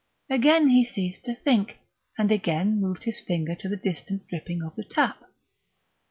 Again 0.31 0.69
he 0.69 0.83
ceased 0.83 1.25
to 1.25 1.35
think, 1.35 1.77
and 2.17 2.31
again 2.31 2.81
moved 2.81 3.03
his 3.03 3.19
finger 3.21 3.53
to 3.53 3.69
the 3.69 3.77
distant 3.77 4.25
dripping 4.27 4.63
of 4.63 4.75
the 4.75 4.83
tap.... 4.83 5.21